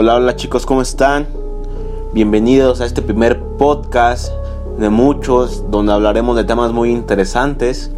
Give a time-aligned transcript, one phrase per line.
[0.00, 1.26] Hola, hola chicos, ¿cómo están?
[2.12, 4.32] Bienvenidos a este primer podcast
[4.78, 7.90] de muchos donde hablaremos de temas muy interesantes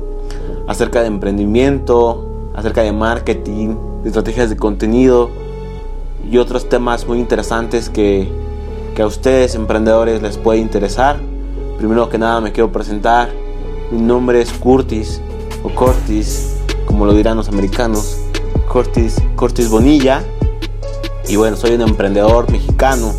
[0.67, 5.29] acerca de emprendimiento, acerca de marketing, de estrategias de contenido
[6.27, 8.32] y otros temas muy interesantes que,
[8.94, 11.21] que a ustedes emprendedores les puede interesar.
[11.76, 13.28] Primero que nada me quiero presentar.
[13.90, 15.21] Mi nombre es Curtis
[15.62, 18.23] o Cortis, como lo dirán los americanos.
[18.66, 20.24] Cortis, Cortis Bonilla.
[21.29, 23.12] Y bueno, soy un emprendedor mexicano.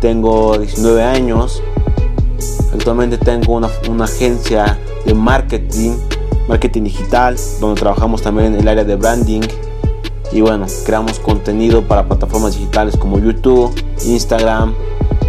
[0.00, 1.62] Tengo 19 años.
[2.72, 5.92] Actualmente tengo una, una agencia de marketing,
[6.48, 9.42] marketing digital, donde trabajamos también en el área de branding.
[10.30, 13.74] Y bueno, creamos contenido para plataformas digitales como YouTube,
[14.04, 14.74] Instagram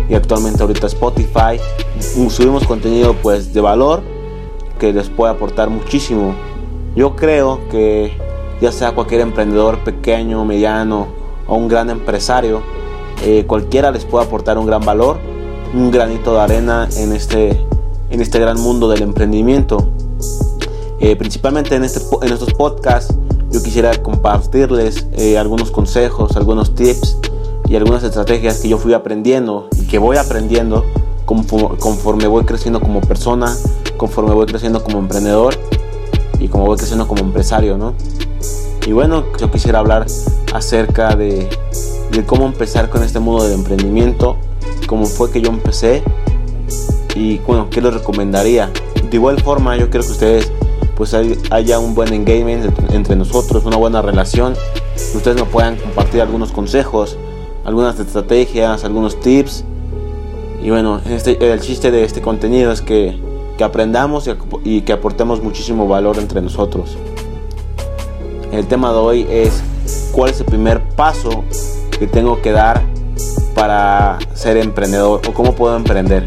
[0.09, 1.59] y actualmente ahorita Spotify.
[1.99, 4.01] Subimos contenido pues de valor
[4.77, 6.35] que les puede aportar muchísimo.
[6.95, 8.11] Yo creo que
[8.59, 11.18] ya sea cualquier emprendedor pequeño, mediano
[11.49, 12.61] o un gran empresario,
[13.23, 15.17] eh, cualquiera les puede aportar un gran valor,
[15.73, 17.65] un granito de arena en este,
[18.09, 19.89] en este gran mundo del emprendimiento.
[20.99, 23.13] Eh, principalmente en, este, en estos podcasts
[23.51, 27.17] yo quisiera compartirles eh, algunos consejos, algunos tips
[27.67, 30.85] y algunas estrategias que yo fui aprendiendo y que voy aprendiendo
[31.25, 33.55] conforme voy creciendo como persona,
[33.97, 35.55] conforme voy creciendo como emprendedor
[36.39, 37.93] y como voy creciendo como empresario, ¿no?
[38.87, 40.05] Y bueno, yo quisiera hablar
[40.53, 41.47] acerca de,
[42.25, 44.37] cómo empezar con este mundo del emprendimiento,
[44.87, 46.03] cómo fue que yo empecé
[47.15, 48.71] y bueno, qué les recomendaría.
[49.09, 50.51] De igual forma, yo quiero que ustedes
[50.95, 54.55] pues haya un buen engagement entre nosotros, una buena relación.
[55.15, 57.17] Ustedes me puedan compartir algunos consejos,
[57.63, 59.63] algunas estrategias, algunos tips.
[60.61, 63.17] Y bueno, este, el chiste de este contenido es que,
[63.57, 64.29] que aprendamos
[64.65, 66.97] y que aportemos muchísimo valor entre nosotros.
[68.51, 69.61] El tema de hoy es
[70.11, 71.43] cuál es el primer paso
[71.99, 72.81] que tengo que dar
[73.53, 76.25] para ser emprendedor o cómo puedo emprender.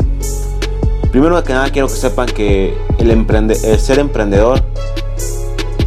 [1.11, 4.63] Primero que nada quiero que sepan que el, ser emprendedor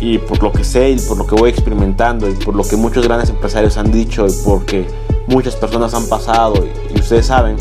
[0.01, 2.75] y por lo que sé y por lo que voy experimentando y por lo que
[2.75, 4.85] muchos grandes empresarios han dicho y porque
[5.27, 7.57] muchas personas han pasado y, ustedes saben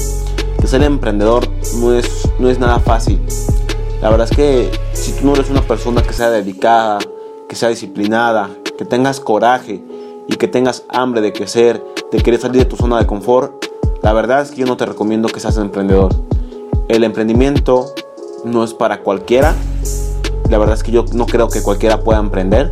[0.61, 3.21] que ser emprendedor no es, no es nada fácil.
[4.03, 6.99] La verdad es que si tú no eres una persona que sea dedicada,
[7.49, 9.83] que sea disciplinada, que tengas coraje
[10.29, 13.65] y que tengas hambre de crecer, de querer salir de tu zona de confort,
[14.03, 16.15] la verdad es que yo no te recomiendo que seas emprendedor.
[16.89, 17.95] El emprendimiento
[18.45, 19.55] no es para cualquiera.
[20.51, 22.71] La verdad es que yo no creo que cualquiera pueda emprender.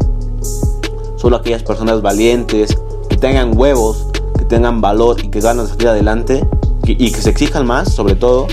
[1.16, 2.76] Solo aquellas personas valientes,
[3.08, 6.46] que tengan huevos, que tengan valor y que ganan de salir adelante
[6.84, 8.48] y, que se exijan más, sobre todo,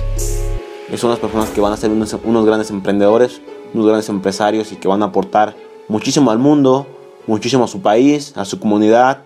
[0.96, 3.42] son las personas que van a ser unos grandes emprendedores,
[3.74, 5.56] unos grandes empresarios y que van a aportar
[5.88, 6.86] muchísimo al mundo,
[7.30, 9.20] muchísimo a su país, a su comunidad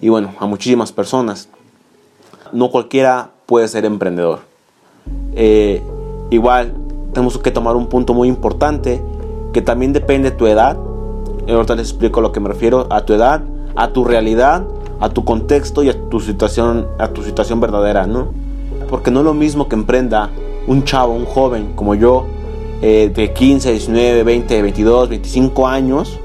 [0.00, 1.48] y bueno, a muchísimas personas.
[2.52, 4.40] No cualquiera puede ser emprendedor.
[5.34, 5.82] Eh,
[6.30, 6.74] igual
[7.12, 9.02] tenemos que tomar un punto muy importante
[9.52, 10.76] que también depende de tu edad.
[11.48, 13.42] Ahorita les explico a lo que me refiero, a tu edad,
[13.74, 14.66] a tu realidad,
[15.00, 18.28] a tu contexto y a tu situación, a tu situación verdadera, ¿no?
[18.90, 20.28] Porque no es lo mismo que emprenda
[20.66, 22.26] un chavo, un joven como yo,
[22.82, 26.20] eh, de 15, 19, 20, 22, 25 años,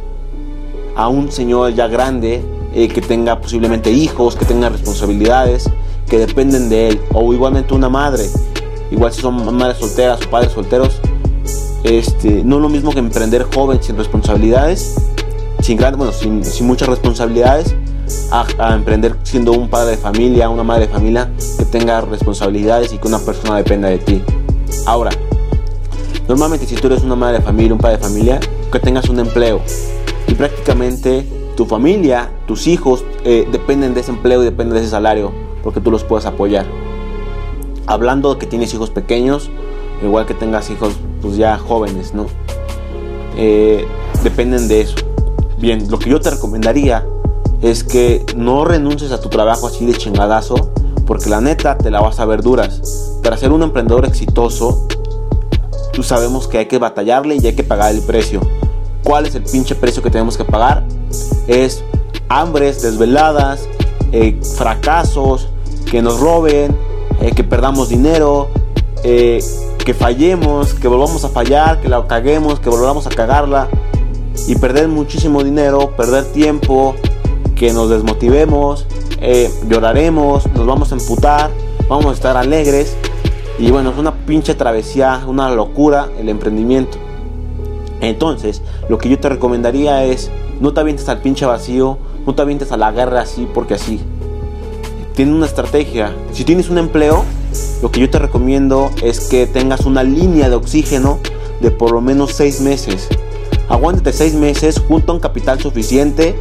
[0.95, 2.43] a un señor ya grande
[2.73, 5.69] eh, que tenga posiblemente hijos, que tenga responsabilidades,
[6.07, 8.29] que dependen de él, o igualmente una madre,
[8.91, 10.99] igual si son madres solteras o padres solteros,
[11.83, 14.95] este, no es lo mismo que emprender joven sin responsabilidades,
[15.61, 17.75] sin, gran, bueno, sin, sin muchas responsabilidades,
[18.31, 22.91] a, a, emprender siendo un padre de familia, una madre de familia que tenga responsabilidades
[22.93, 24.21] y que una persona dependa de ti.
[24.85, 25.11] Ahora,
[26.27, 28.39] normalmente si tú eres una madre de familia, un padre de familia,
[28.71, 29.61] que tengas un empleo,
[30.33, 34.89] y prácticamente tu familia, tus hijos eh, dependen de ese empleo y dependen de ese
[34.89, 36.65] salario porque tú los puedes apoyar.
[37.85, 39.51] Hablando de que tienes hijos pequeños,
[40.01, 42.25] igual que tengas hijos pues ya jóvenes, ¿no?
[43.37, 43.85] Eh,
[44.23, 44.95] dependen de eso.
[45.59, 47.05] Bien, lo que yo te recomendaría
[47.61, 50.71] es que no renuncies a tu trabajo así de chingadazo,
[51.05, 53.19] porque la neta te la vas a ver duras.
[53.21, 54.87] Para ser un emprendedor exitoso,
[55.91, 58.41] tú sabemos que hay que batallarle y hay que pagar el precio.
[59.03, 60.83] ¿Cuál es el pinche precio que tenemos que pagar?
[61.47, 61.83] Es
[62.29, 63.67] hambres, desveladas,
[64.11, 65.49] eh, fracasos,
[65.89, 66.75] que nos roben,
[67.19, 68.47] eh, que perdamos dinero,
[69.03, 69.43] eh,
[69.83, 73.67] que fallemos, que volvamos a fallar, que la caguemos, que volvamos a cagarla
[74.47, 76.95] y perder muchísimo dinero, perder tiempo,
[77.55, 78.87] que nos desmotivemos,
[79.69, 81.51] lloraremos, nos vamos a emputar,
[81.87, 82.95] vamos a estar alegres
[83.59, 86.97] y bueno, es una pinche travesía, una locura el emprendimiento.
[88.03, 90.29] Entonces, lo que yo te recomendaría es,
[90.59, 94.01] no te avientes al pinche vacío, no te avientes a la guerra así porque así.
[95.15, 96.13] tienen una estrategia.
[96.33, 97.23] Si tienes un empleo,
[97.81, 101.19] lo que yo te recomiendo es que tengas una línea de oxígeno
[101.61, 103.07] de por lo menos 6 meses.
[103.69, 106.35] Aguántate 6 meses junto a un capital suficiente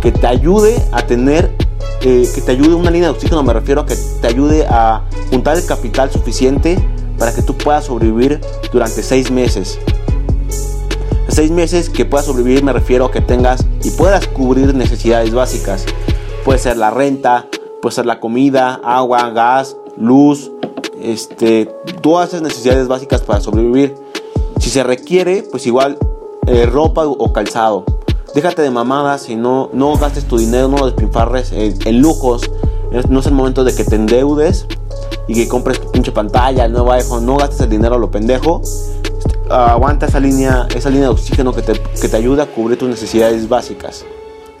[0.00, 1.54] que te ayude a tener,
[2.00, 5.02] eh, que te ayude una línea de oxígeno, me refiero a que te ayude a
[5.30, 6.76] juntar el capital suficiente
[7.18, 8.40] para que tú puedas sobrevivir
[8.72, 9.78] durante 6 meses.
[11.34, 15.84] 6 meses que puedas sobrevivir me refiero a que tengas y puedas cubrir necesidades básicas.
[16.44, 17.48] Puede ser la renta,
[17.82, 20.52] puede ser la comida, agua, gas, luz,
[21.02, 21.66] este,
[22.02, 23.96] todas esas necesidades básicas para sobrevivir.
[24.60, 25.98] Si se requiere, pues igual
[26.46, 27.84] eh, ropa o calzado.
[28.32, 32.48] Déjate de mamadas y no, no gastes tu dinero, no lo despinfarres en, lujos.
[33.08, 34.68] No es el momento de que te endeudes
[35.26, 37.26] y que compres tu pinche pantalla, el nuevo iPhone.
[37.26, 38.62] No gastes el dinero a lo pendejo.
[39.54, 42.88] Aguanta esa línea, esa línea de oxígeno que te, que te ayuda a cubrir tus
[42.88, 44.04] necesidades básicas.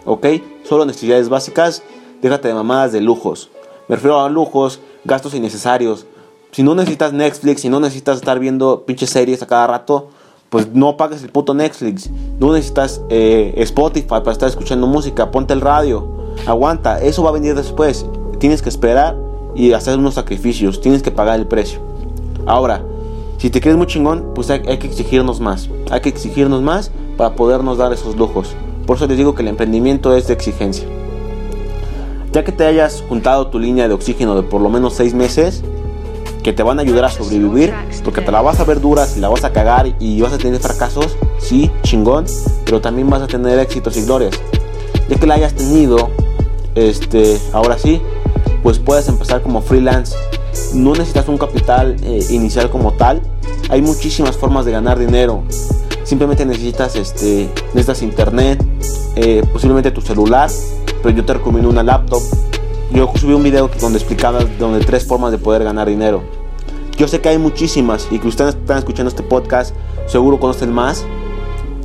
[0.04, 0.26] ¿Ok?
[0.64, 1.82] Solo necesidades básicas.
[2.22, 3.50] Déjate de mamadas de lujos.
[3.88, 6.06] Me refiero a lujos, gastos innecesarios
[6.54, 10.10] si no necesitas Netflix, si no necesitas estar viendo pinches series a cada rato,
[10.50, 12.08] pues no pagues el puto Netflix.
[12.38, 16.06] No necesitas eh, Spotify para estar escuchando música, ponte el radio.
[16.46, 18.06] Aguanta, eso va a venir después.
[18.38, 19.16] Tienes que esperar
[19.56, 21.80] y hacer unos sacrificios, tienes que pagar el precio.
[22.46, 22.84] Ahora,
[23.38, 25.68] si te crees muy chingón, pues hay, hay que exigirnos más.
[25.90, 28.54] Hay que exigirnos más para podernos dar esos lujos.
[28.86, 30.86] Por eso les digo que el emprendimiento es de exigencia.
[32.32, 35.62] Ya que te hayas juntado tu línea de oxígeno de por lo menos 6 meses,
[36.42, 37.72] que te van a ayudar a sobrevivir,
[38.04, 40.38] porque te la vas a ver dura, si la vas a cagar y vas a
[40.38, 42.26] tener fracasos, sí, chingón,
[42.66, 44.38] pero también vas a tener éxitos y glorias.
[45.08, 46.10] Ya que la hayas tenido,
[46.74, 48.02] este, ahora sí,
[48.62, 50.14] pues puedes empezar como freelance.
[50.74, 53.22] No necesitas un capital eh, inicial como tal.
[53.68, 55.42] Hay muchísimas formas de ganar dinero.
[56.04, 58.62] Simplemente necesitas, este, necesitas internet,
[59.16, 60.50] eh, posiblemente tu celular,
[61.02, 62.22] pero yo te recomiendo una laptop
[62.94, 66.22] yo subí un video donde explicaba donde tres formas de poder ganar dinero.
[66.96, 69.74] Yo sé que hay muchísimas y que ustedes están escuchando este podcast,
[70.06, 71.04] seguro conocen más.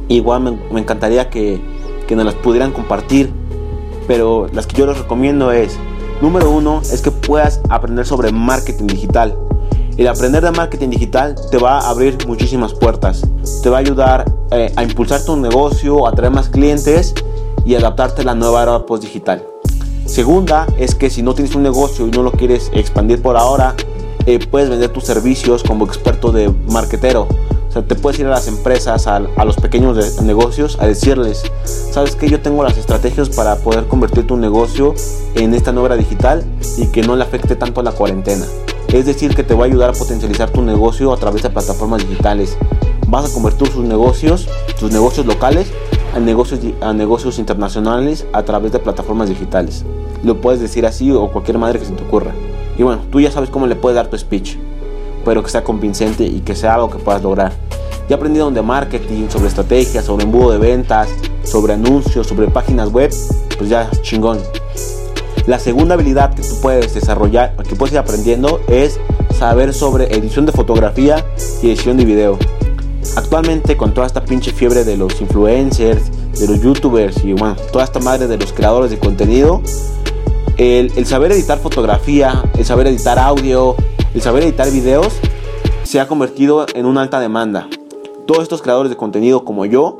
[0.07, 1.59] Igual me, encantaría que,
[2.07, 3.31] que nos las pudieran compartir,
[4.07, 5.79] pero las que yo les recomiendo es,
[6.21, 9.37] número uno, es que puedas aprender sobre marketing digital.
[9.97, 13.21] El aprender de marketing digital te va a abrir muchísimas puertas.
[13.61, 17.13] Te va a ayudar eh, a impulsar tu negocio, a traer más clientes
[17.65, 19.45] y adaptarte a la nueva era post digital.
[20.05, 23.75] Segunda es que si no tienes un negocio y no lo quieres expandir por ahora,
[24.25, 27.27] eh, puedes vender tus servicios como experto de marketero.
[27.79, 32.29] Sea, te puedes ir a las empresas, a, los pequeños negocios, a decirles, sabes que
[32.29, 34.93] yo tengo las estrategias para poder convertir tu negocio
[35.35, 36.43] en esta nueva digital
[36.77, 38.45] y que no le afecte tanto a la cuarentena.
[38.89, 42.07] Es decir, que te va a ayudar a potencializar tu negocio a través de plataformas
[42.07, 42.57] digitales.
[43.07, 44.47] Vas a convertir tus negocios,
[44.79, 45.71] tus negocios locales,
[46.15, 49.85] a negocios, a negocios internacionales a través de plataformas digitales.
[50.23, 52.33] Lo puedes decir así o cualquier madre que se te ocurra.
[52.77, 54.57] Y bueno, tú ya sabes cómo le puedes dar tu speech,
[55.23, 57.68] pero que sea convincente y que sea algo que puedas lograr.
[58.09, 61.09] Ya he aprendido de marketing, sobre estrategias, sobre embudo de ventas,
[61.43, 63.13] sobre anuncios, sobre páginas web,
[63.55, 64.39] pues ya chingón.
[65.45, 68.99] La segunda habilidad que tú puedes desarrollar, que puedes ir aprendiendo, es
[69.37, 71.23] saber sobre edición de fotografía
[71.61, 72.39] y edición de video.
[73.15, 76.09] Actualmente con toda esta pinche fiebre de los influencers,
[76.39, 79.61] de los youtubers y bueno, toda esta madre de los creadores de contenido,
[80.57, 83.75] el, saber editar fotografía, el saber editar audio,
[84.15, 85.13] el saber editar videos,
[85.83, 87.69] se ha convertido en una alta demanda.
[88.29, 89.95] Todos estos creadores de contenido como yo,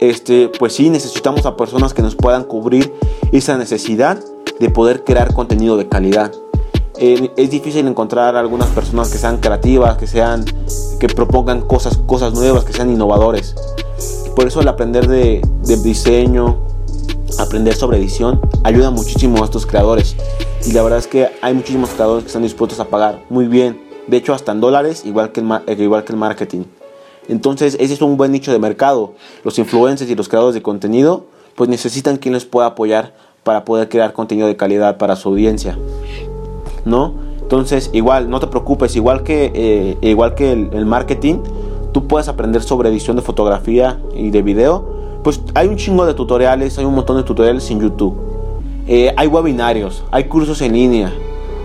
[0.00, 2.92] este, pues sí necesitamos a personas que nos puedan cubrir
[3.32, 4.22] esa necesidad
[4.58, 6.30] de poder crear contenido de calidad.
[6.98, 10.44] Eh, es difícil encontrar algunas personas que sean creativas, que sean,
[10.98, 13.54] que propongan cosas, cosas nuevas, que sean innovadores.
[14.36, 16.58] Por eso el aprender de, de diseño,
[17.38, 20.16] aprender sobre edición ayuda muchísimo a estos creadores.
[20.66, 23.80] Y la verdad es que hay muchísimos creadores que están dispuestos a pagar muy bien.
[24.06, 26.64] De hecho, hasta en dólares, igual que el, eh, igual que el marketing.
[27.28, 29.14] Entonces, ese es un buen nicho de mercado.
[29.44, 33.88] Los influencers y los creadores de contenido, pues necesitan quien les pueda apoyar para poder
[33.88, 35.78] crear contenido de calidad para su audiencia.
[36.84, 37.14] ¿No?
[37.40, 41.42] Entonces, igual, no te preocupes, igual que, eh, igual que el, marketing,
[41.92, 46.14] tú puedes aprender sobre edición de fotografía y de video pues hay un chingo de
[46.14, 48.14] tutoriales, hay un montón de tutoriales en YouTube.
[48.86, 51.12] Eh, hay webinarios, hay cursos en línea,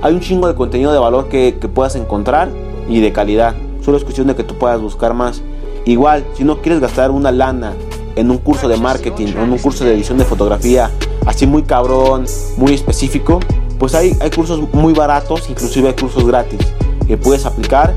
[0.01, 2.49] hay un chingo de contenido de valor que, que, puedas encontrar
[2.89, 3.55] y de calidad.
[3.85, 5.43] Solo es cuestión de que tú puedas buscar más.
[5.85, 7.73] Igual, si no quieres gastar una lana
[8.15, 10.89] en un curso de marketing o en un curso de edición de fotografía,
[11.27, 12.25] así muy cabrón,
[12.57, 13.39] muy específico,
[13.77, 16.59] pues hay, hay cursos muy baratos, inclusive hay cursos gratis
[17.05, 17.93] que puedes aplicar.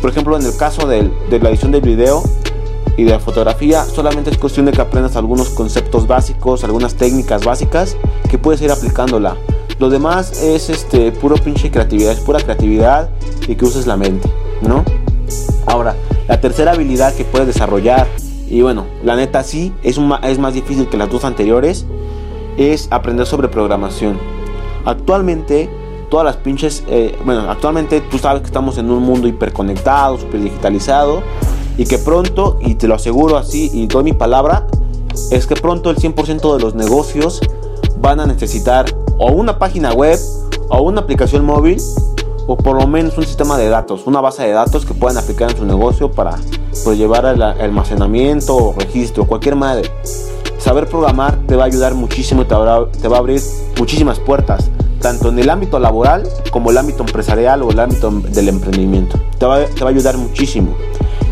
[0.00, 2.22] Por ejemplo, en el caso de, de la edición del video,
[2.96, 7.94] y de fotografía solamente es cuestión de que aprendas algunos conceptos básicos, algunas técnicas básicas
[8.30, 9.36] que puedes ir aplicándola.
[9.78, 13.10] Lo demás es este puro pinche creatividad, es pura creatividad
[13.46, 14.30] y que uses la mente,
[14.62, 14.82] ¿no?
[15.66, 15.96] Ahora,
[16.28, 18.06] la tercera habilidad que puedes desarrollar,
[18.48, 21.86] y bueno, la neta sí, es, es más difícil que las dos anteriores,
[22.56, 24.18] es aprender sobre programación.
[24.84, 25.68] Actualmente,
[26.10, 30.40] todas las pinches, eh, bueno, actualmente tú sabes que estamos en un mundo hiperconectado, super
[30.40, 31.22] digitalizado,
[31.76, 34.66] y que pronto, y te lo aseguro así, y doy mi palabra,
[35.30, 37.40] es que pronto el 100% de los negocios
[38.00, 38.86] van a necesitar
[39.18, 40.18] o una página web
[40.68, 41.80] o una aplicación móvil
[42.46, 45.50] o por lo menos un sistema de datos, una base de datos que puedan aplicar
[45.50, 46.36] en su negocio para
[46.84, 49.90] pues, llevar el almacenamiento o registro, cualquier madre.
[50.58, 52.54] Saber programar te va a ayudar muchísimo y te,
[53.00, 53.40] te va a abrir
[53.78, 58.48] muchísimas puertas, tanto en el ámbito laboral como el ámbito empresarial o el ámbito del
[58.48, 59.18] emprendimiento.
[59.38, 60.74] Te va, te va a ayudar muchísimo.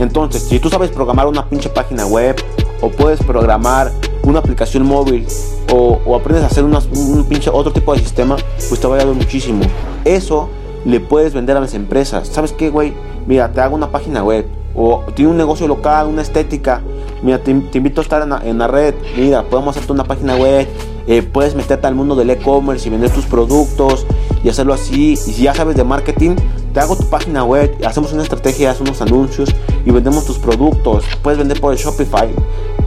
[0.00, 2.36] Entonces, si tú sabes programar una pinche página web
[2.80, 3.92] o puedes programar
[4.24, 5.26] una aplicación móvil
[5.72, 8.36] o, aprendes a hacer un pinche otro tipo de sistema,
[8.68, 9.62] pues te va a ayudar muchísimo.
[10.04, 10.48] Eso
[10.84, 12.28] le puedes vender a las empresas.
[12.28, 12.92] ¿Sabes qué, güey?
[13.26, 14.46] Mira, te hago una página web.
[14.74, 16.82] O tiene un negocio local, una estética.
[17.22, 18.94] Mira, te, invito a estar en la, red.
[19.16, 20.68] Mira, podemos hacerte una página web.
[21.06, 24.06] Eh, puedes meterte al mundo del e-commerce y vender tus productos
[24.42, 25.12] y hacerlo así.
[25.12, 26.36] Y si ya sabes de marketing,
[26.72, 29.54] te hago tu página web, hacemos una estrategia, hacemos unos anuncios
[29.86, 31.04] y vendemos tus productos.
[31.22, 32.28] Puedes vender por Shopify.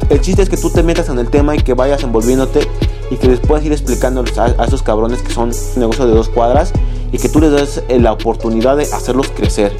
[0.09, 2.67] El chiste es que tú te metas en el tema y que vayas envolviéndote
[3.09, 6.73] y que les puedas ir explicando a, esos cabrones que son negocios de dos cuadras
[7.11, 9.71] y que tú les des eh, la oportunidad de hacerlos crecer.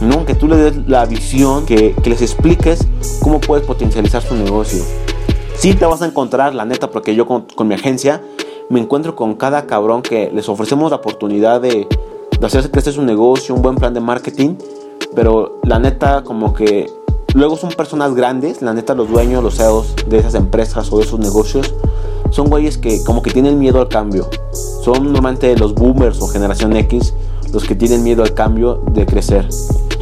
[0.00, 0.24] ¿no?
[0.24, 2.86] Que tú les des la visión, que, les expliques
[3.22, 4.82] cómo puedes potencializar su negocio.
[5.56, 8.22] Sí te vas a encontrar, la neta, porque yo con, mi agencia
[8.70, 11.86] me encuentro con cada cabrón que les ofrecemos la oportunidad de,
[12.40, 14.56] de hacerse crecer su negocio, un buen plan de marketing,
[15.14, 16.90] pero la neta como que
[17.34, 21.04] luego son personas grandes, la neta los dueños, los CEOs de esas empresas o de
[21.04, 21.74] esos negocios,
[22.30, 24.28] son güeyes que como que tienen miedo al cambio.
[24.84, 27.14] Son normalmente los boomers o generación X
[27.52, 29.48] los que tienen miedo al cambio de crecer.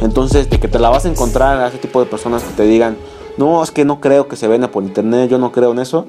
[0.01, 2.63] Entonces, de que te la vas a encontrar a ese tipo de personas que te
[2.63, 2.97] digan,
[3.37, 6.05] no, es que no creo que se venda por internet, yo no creo en eso,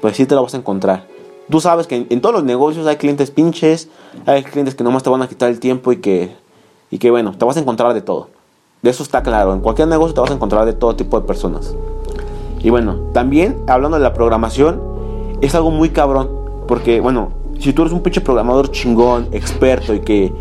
[0.00, 1.06] pues sí te la vas a encontrar.
[1.50, 3.88] Tú sabes que en, todos los negocios hay clientes pinches,
[4.26, 6.34] hay clientes que nomás te van a quitar el tiempo y que,
[6.90, 8.28] y que bueno, te vas a encontrar de todo.
[8.80, 11.26] De eso está claro, en cualquier negocio te vas a encontrar de todo tipo de
[11.26, 11.74] personas.
[12.60, 14.80] Y bueno, también hablando de la programación,
[15.42, 16.30] es algo muy cabrón.
[16.66, 20.32] Porque, bueno, si tú eres un pinche programador chingón, experto y que,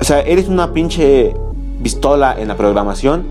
[0.00, 1.34] o sea, eres una pinche
[1.82, 3.24] pistola en la programación,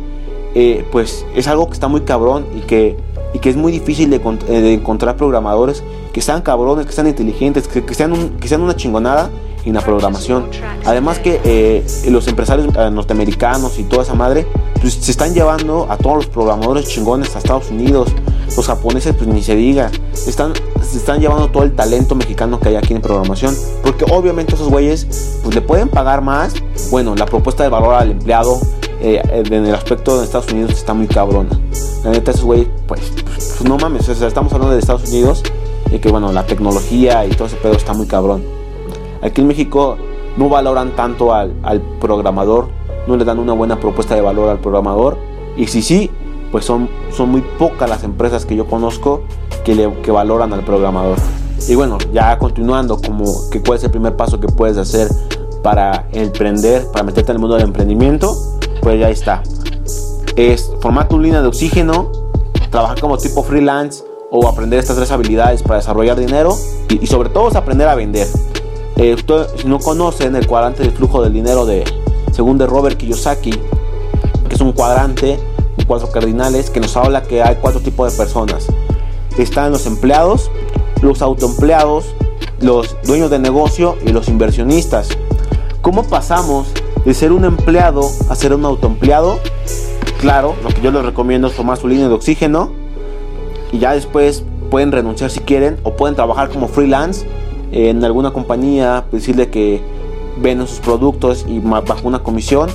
[0.53, 2.97] eh, pues es algo que está muy cabrón y que,
[3.33, 7.67] y que es muy difícil de, eh, encontrar programadores que sean cabrones, que sean inteligentes,
[7.69, 9.29] que, sean, que sean una chingonada
[9.63, 10.47] en la programación.
[10.85, 14.45] Además que eh, los empresarios norteamericanos y toda esa madre
[14.81, 18.09] pues, se están llevando a todos los programadores chingones a Estados Unidos.
[18.55, 19.91] Los japoneses pues ni se diga.
[20.13, 23.55] Están se están llevando todo el talento mexicano que hay aquí en programación.
[23.83, 26.53] Porque obviamente esos güeyes pues le pueden pagar más.
[26.89, 28.59] Bueno, la propuesta de valor al empleado
[28.99, 31.49] eh, en el aspecto de Estados Unidos está muy cabrona.
[32.03, 35.43] La neta, esos güeyes, pues, pues, no mames, estamos hablando de Estados Unidos
[35.91, 38.43] y que bueno, la tecnología y todo ese pedo está muy cabrón.
[39.21, 39.97] Aquí en México
[40.37, 42.69] no valoran tanto al, al programador,
[43.07, 45.17] no le dan una buena propuesta de valor al programador.
[45.57, 46.09] Y si sí,
[46.51, 49.21] pues son, son muy pocas las empresas que yo conozco
[49.63, 51.17] que, le, que valoran al programador.
[51.67, 55.07] Y bueno, ya continuando, como que cuál es el primer paso que puedes hacer
[55.61, 58.35] para emprender, para meterte en el mundo del emprendimiento,
[58.81, 59.43] pues ya está.
[60.35, 62.11] Es formar tu línea de oxígeno,
[62.69, 66.55] trabajar como tipo freelance o aprender estas tres habilidades para desarrollar dinero
[66.89, 68.27] y, sobre todo es aprender a vender.
[68.95, 69.15] Eh,
[69.57, 71.83] si no conocen el cuadrante del flujo del dinero de,
[72.31, 75.39] según de Robert Kiyosaki, que es un cuadrante
[75.91, 78.65] cuatro cardinales que nos habla que hay cuatro tipos de personas.
[79.37, 80.49] Están los empleados,
[81.01, 82.15] los autoempleados,
[82.61, 85.09] los dueños de negocio y los inversionistas.
[85.81, 86.71] ¿Cómo pasamos
[87.03, 89.39] de ser un empleado a ser un autoempleado?
[90.21, 92.71] Claro, lo que yo les recomiendo es tomar su línea de oxígeno
[93.73, 97.27] y ya después pueden renunciar si quieren o pueden trabajar como freelance
[97.73, 99.81] en alguna compañía, decirle que
[100.37, 102.69] venden sus productos y bajo una comisión.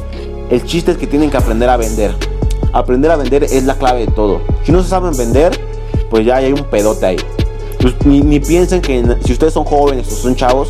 [0.50, 2.35] El chiste es que tienen que aprender a vender
[2.78, 4.40] aprender a vender es la clave de todo.
[4.64, 5.58] Si no se saben vender,
[6.10, 7.16] pues ya hay un pedote ahí.
[7.80, 10.68] Pues ni, piensen que si ustedes son jóvenes o son chavos,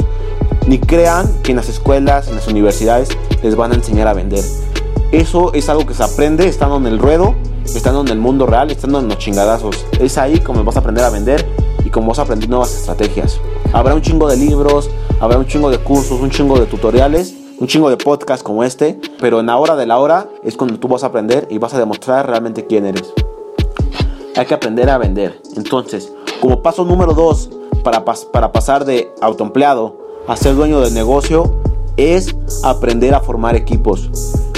[0.66, 3.08] ni crean que en las escuelas, en las universidades,
[3.42, 4.44] les van a enseñar a vender.
[5.12, 7.34] Eso es algo que se aprende estando en el ruedo,
[7.64, 9.84] estando en el mundo real, estando en los chingadazos.
[10.00, 11.46] Es ahí como vas a aprender a vender
[11.84, 13.40] y como vas a aprender nuevas estrategias.
[13.72, 17.66] Habrá un chingo de libros, habrá un chingo de cursos, un chingo de tutoriales un
[17.66, 20.88] chingo de podcast como este, pero en la hora de la hora es cuando tú
[20.88, 23.12] vas a aprender y vas a demostrar realmente quién eres.
[24.36, 25.40] Hay que aprender a vender.
[25.56, 27.48] Entonces, como paso número dos
[27.82, 29.96] para, para pasar de autoempleado
[30.28, 31.56] a ser dueño del negocio
[31.96, 34.10] es aprender a formar equipos.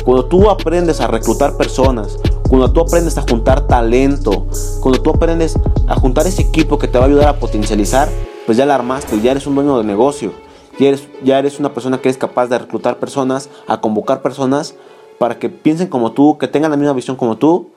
[0.05, 4.47] Cuando tú aprendes a reclutar personas, cuando tú aprendes a juntar talento,
[4.81, 8.09] cuando tú aprendes a juntar ese equipo que te va a ayudar a potencializar,
[8.47, 10.33] pues ya la armaste, ya eres un dueño de negocio,
[10.79, 14.75] ya eres, una persona que es capaz de reclutar personas, a convocar personas
[15.19, 17.71] para que piensen como tú, que tengan la misma visión como tú,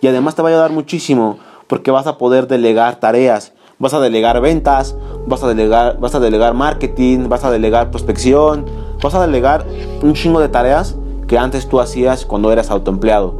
[0.00, 4.00] y además te va a ayudar muchísimo porque vas a poder delegar tareas, vas a
[4.00, 8.64] delegar ventas, vas a delegar, vas a delegar marketing, vas a delegar prospección,
[9.02, 9.66] vas a delegar
[10.02, 13.34] un chingo de tareas que antes tú hacías cuando eras autoempleado.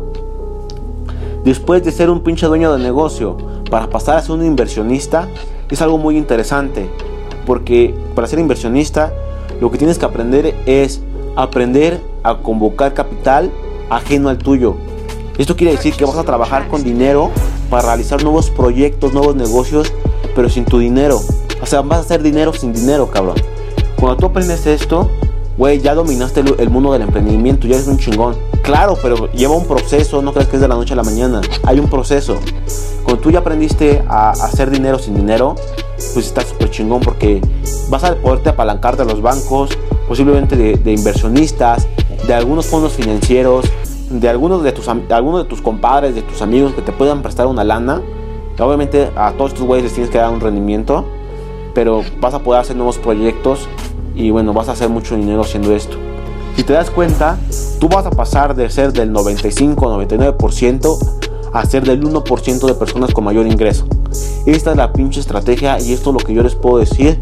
[1.45, 3.39] Después de ser un pinche dueño de negocio,
[3.71, 5.29] para pasar a ser un inversionista,
[5.71, 6.91] es algo muy interesante.
[7.49, 9.11] Porque para ser inversionista,
[9.59, 11.01] lo que tienes que aprender es
[11.35, 13.51] aprender a convocar capital
[13.89, 14.77] ajeno al tuyo.
[15.39, 17.31] Esto quiere decir que vas a trabajar con dinero
[17.71, 19.91] para realizar nuevos proyectos, nuevos negocios,
[20.37, 21.21] pero sin tu dinero.
[21.63, 23.37] O sea, vas a hacer dinero sin dinero, cabrón.
[23.99, 25.11] Cuando tú aprendes esto,
[25.59, 28.37] güey, ya dominaste el, mundo del emprendimiento, ya eres un chingón.
[28.63, 31.41] Claro, pero lleva un proceso, no crees que es de la noche a la mañana.
[31.65, 32.39] Hay un proceso.
[33.03, 35.57] Cuando tú ya aprendiste a, hacer dinero sin dinero,
[36.15, 37.41] pues estás súper chingón porque
[37.91, 39.71] vas a poderte apalancar de los bancos,
[40.07, 41.89] posiblemente de, inversionistas,
[42.25, 43.67] de algunos fondos financieros,
[44.11, 47.21] de algunos de, tus, de algunos de tus compadres, de tus amigos que te puedan
[47.21, 48.01] prestar una lana.
[48.61, 51.05] Obviamente a todos estos güeyes les tienes que dar un rendimiento,
[51.75, 53.69] pero vas a poder hacer nuevos proyectos
[54.19, 55.97] y bueno, vas a hacer mucho dinero haciendo esto.
[56.57, 57.39] Si te das cuenta,
[57.79, 60.99] tú vas a pasar de ser del 95-99%
[61.53, 63.87] a ser del 1% de personas con mayor ingreso.
[64.45, 67.19] Esta es la pinche estrategia y esto es lo que yo les puedo decir.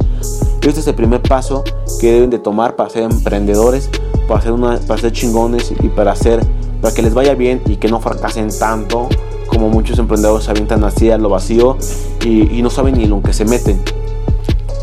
[0.63, 1.65] Este es el primer paso
[2.01, 3.91] que deben de tomar para ser emprendedores,
[4.27, 6.41] para ser, una, para ser chingones y para, hacer,
[6.81, 9.09] para que les vaya bien y que no fracasen tanto
[9.49, 11.77] como muchos emprendedores se avientan así a lo vacío
[12.25, 13.83] y, y no saben ni lo que se meten.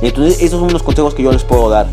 [0.03, 1.87] Entonces, esos son los consejos que yo les puedo dar.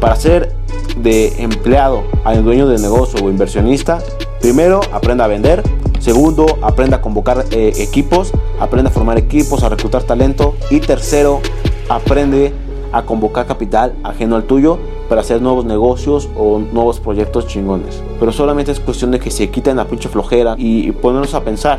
[0.00, 0.52] Para ser
[0.96, 4.00] de empleado a dueño de negocio o inversionista,
[4.40, 5.62] primero aprenda a vender.
[6.00, 10.56] Segundo, aprenda a convocar eh, equipos, aprenda a formar equipos, a reclutar talento.
[10.68, 11.40] Y tercero,
[11.88, 12.52] aprende
[12.92, 18.02] a convocar capital ajeno al tuyo para hacer nuevos negocios o nuevos proyectos chingones.
[18.18, 21.78] Pero solamente es cuestión de que se quiten la pinche flojera y ponernos a pensar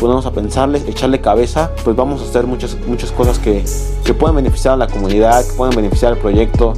[0.00, 3.64] ponemos a pensarles, echarle cabeza, pues vamos a hacer muchas, muchas cosas que,
[4.04, 6.74] que puedan beneficiar a la comunidad, que puedan beneficiar al proyecto,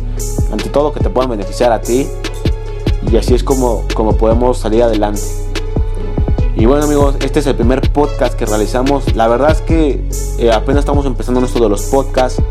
[0.53, 2.07] ante todo que te puedan beneficiar a ti.
[3.11, 5.23] Y así es como, como podemos salir adelante.
[6.59, 9.14] Y bueno amigos, este es el primer podcast que realizamos.
[9.14, 10.05] La verdad es que
[10.38, 12.42] eh, apenas estamos empezando esto de los podcasts.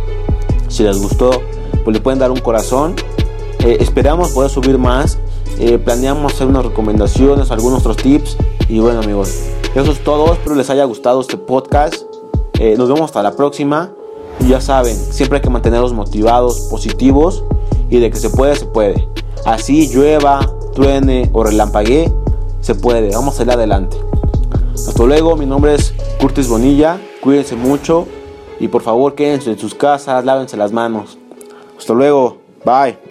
[0.70, 1.42] Si les gustó,
[1.84, 2.96] pues le pueden dar un corazón.
[3.60, 5.18] Eh, esperamos poder subir más.
[5.60, 8.38] Eh, planeamos hacer unas recomendaciones, algunos otros tips.
[8.70, 9.42] Y bueno amigos,
[9.82, 12.04] eso es todo, espero les haya gustado este podcast.
[12.60, 13.92] Eh, nos vemos hasta la próxima.
[14.40, 17.44] Y ya saben, siempre hay que mantenerlos motivados, positivos
[17.90, 19.08] y de que se puede, se puede.
[19.46, 20.40] Así llueva,
[20.74, 22.12] truene o relampaguee,
[22.62, 23.14] se puede.
[23.14, 23.98] Vamos a salir adelante.
[24.74, 27.00] Hasta luego, mi nombre es Curtis Bonilla.
[27.22, 28.06] Cuídense mucho
[28.60, 31.18] y por favor quédense en sus casas, lávense las manos.
[31.78, 33.07] Hasta luego, bye.